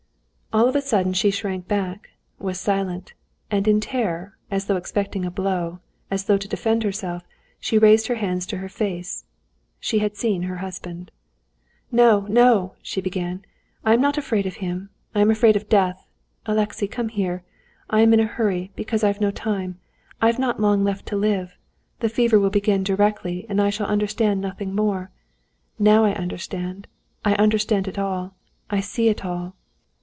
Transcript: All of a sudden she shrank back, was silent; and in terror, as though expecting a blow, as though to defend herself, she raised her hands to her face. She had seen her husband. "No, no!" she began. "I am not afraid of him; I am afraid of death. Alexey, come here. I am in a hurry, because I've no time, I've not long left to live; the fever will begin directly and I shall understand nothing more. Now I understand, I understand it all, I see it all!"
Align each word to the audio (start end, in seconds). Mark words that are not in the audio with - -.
All 0.53 0.67
of 0.67 0.75
a 0.75 0.81
sudden 0.81 1.13
she 1.13 1.31
shrank 1.31 1.69
back, 1.69 2.09
was 2.37 2.59
silent; 2.59 3.13
and 3.49 3.65
in 3.69 3.79
terror, 3.79 4.37
as 4.51 4.65
though 4.65 4.75
expecting 4.75 5.23
a 5.23 5.31
blow, 5.31 5.79
as 6.11 6.25
though 6.25 6.35
to 6.37 6.45
defend 6.45 6.83
herself, 6.83 7.23
she 7.57 7.77
raised 7.77 8.07
her 8.07 8.15
hands 8.15 8.45
to 8.47 8.57
her 8.57 8.67
face. 8.67 9.23
She 9.79 9.99
had 9.99 10.17
seen 10.17 10.43
her 10.43 10.57
husband. 10.57 11.09
"No, 11.89 12.27
no!" 12.27 12.73
she 12.81 12.99
began. 12.99 13.45
"I 13.85 13.93
am 13.93 14.01
not 14.01 14.17
afraid 14.17 14.45
of 14.45 14.55
him; 14.55 14.89
I 15.15 15.21
am 15.21 15.31
afraid 15.31 15.55
of 15.55 15.69
death. 15.69 16.05
Alexey, 16.45 16.85
come 16.89 17.07
here. 17.07 17.43
I 17.89 18.01
am 18.01 18.13
in 18.13 18.19
a 18.19 18.25
hurry, 18.25 18.71
because 18.75 19.05
I've 19.05 19.21
no 19.21 19.31
time, 19.31 19.79
I've 20.21 20.37
not 20.37 20.59
long 20.59 20.83
left 20.83 21.05
to 21.05 21.15
live; 21.15 21.55
the 22.01 22.09
fever 22.09 22.37
will 22.37 22.49
begin 22.49 22.83
directly 22.83 23.45
and 23.47 23.61
I 23.61 23.69
shall 23.69 23.87
understand 23.87 24.41
nothing 24.41 24.75
more. 24.75 25.11
Now 25.79 26.03
I 26.03 26.11
understand, 26.13 26.89
I 27.23 27.35
understand 27.35 27.87
it 27.87 27.97
all, 27.97 28.35
I 28.69 28.81
see 28.81 29.07
it 29.07 29.23
all!" 29.23 29.55